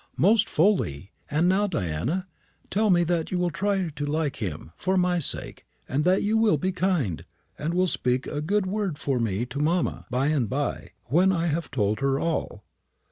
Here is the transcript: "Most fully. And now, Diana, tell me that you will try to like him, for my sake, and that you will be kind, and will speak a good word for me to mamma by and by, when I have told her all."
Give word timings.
"Most 0.17 0.49
fully. 0.49 1.11
And 1.29 1.47
now, 1.47 1.67
Diana, 1.67 2.27
tell 2.71 2.89
me 2.89 3.03
that 3.03 3.29
you 3.29 3.37
will 3.37 3.51
try 3.51 3.89
to 3.89 4.05
like 4.07 4.37
him, 4.37 4.71
for 4.75 4.97
my 4.97 5.19
sake, 5.19 5.63
and 5.87 6.03
that 6.05 6.23
you 6.23 6.37
will 6.39 6.57
be 6.57 6.71
kind, 6.71 7.23
and 7.55 7.75
will 7.75 7.85
speak 7.85 8.25
a 8.25 8.41
good 8.41 8.65
word 8.65 8.97
for 8.97 9.19
me 9.19 9.45
to 9.45 9.59
mamma 9.59 10.07
by 10.09 10.29
and 10.29 10.49
by, 10.49 10.89
when 11.05 11.31
I 11.31 11.45
have 11.49 11.69
told 11.69 11.99
her 11.99 12.19
all." 12.19 12.63